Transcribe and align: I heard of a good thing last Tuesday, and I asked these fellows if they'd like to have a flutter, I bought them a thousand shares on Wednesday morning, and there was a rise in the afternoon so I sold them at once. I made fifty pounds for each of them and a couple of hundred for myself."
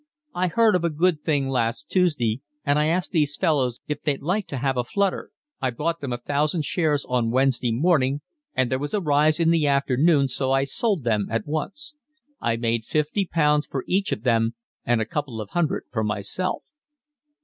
I 0.33 0.47
heard 0.47 0.73
of 0.73 0.83
a 0.83 0.89
good 0.89 1.21
thing 1.23 1.47
last 1.47 1.91
Tuesday, 1.91 2.41
and 2.65 2.79
I 2.79 2.87
asked 2.87 3.11
these 3.11 3.35
fellows 3.37 3.81
if 3.87 4.01
they'd 4.01 4.19
like 4.19 4.47
to 4.47 4.57
have 4.57 4.75
a 4.75 4.83
flutter, 4.83 5.29
I 5.61 5.69
bought 5.69 6.01
them 6.01 6.11
a 6.11 6.17
thousand 6.17 6.65
shares 6.65 7.05
on 7.07 7.29
Wednesday 7.29 7.71
morning, 7.71 8.21
and 8.55 8.71
there 8.71 8.79
was 8.79 8.95
a 8.95 8.99
rise 8.99 9.39
in 9.39 9.51
the 9.51 9.67
afternoon 9.67 10.27
so 10.27 10.51
I 10.51 10.63
sold 10.63 11.03
them 11.03 11.27
at 11.29 11.45
once. 11.45 11.97
I 12.39 12.55
made 12.55 12.83
fifty 12.83 13.27
pounds 13.27 13.67
for 13.67 13.83
each 13.85 14.11
of 14.11 14.23
them 14.23 14.55
and 14.83 15.01
a 15.01 15.05
couple 15.05 15.39
of 15.39 15.51
hundred 15.51 15.83
for 15.91 16.03
myself." 16.03 16.63